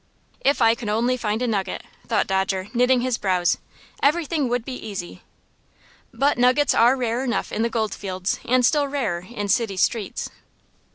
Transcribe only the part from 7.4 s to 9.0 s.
in the gold fields, and still